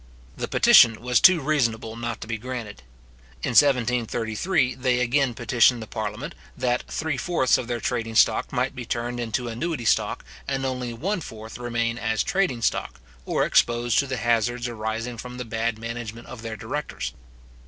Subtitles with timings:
[0.35, 2.81] The petition was too reasonable not to be granted.
[3.43, 8.75] In 1733, they again petitioned the parliament, that three fourths of their trading stock might
[8.75, 13.99] be turned into annuity stock, and only one fourth remain as trading stock, or exposed
[13.99, 17.13] to the hazards arising from the bad management of their directors.